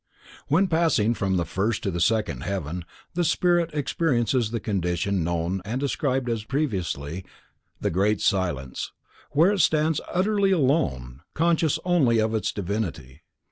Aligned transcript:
When 0.47 0.67
passing 0.67 1.13
from 1.13 1.37
the 1.37 1.45
first 1.45 1.83
to 1.83 1.91
the 1.91 1.99
second 1.99 2.41
heaven, 2.41 2.85
the 3.13 3.23
spirit 3.23 3.69
experiences 3.71 4.49
the 4.49 4.59
condition 4.59 5.23
known 5.23 5.61
and 5.63 5.79
described 5.79 6.27
previously 6.47 7.17
as 7.19 7.23
"The 7.81 7.91
Great 7.91 8.19
Silence," 8.19 8.93
where 9.29 9.51
it 9.51 9.59
stands 9.59 10.01
utterly 10.11 10.49
alone 10.49 11.21
conscious 11.35 11.77
only 11.85 12.17
of 12.17 12.33
its 12.33 12.51
divinity. 12.51 13.21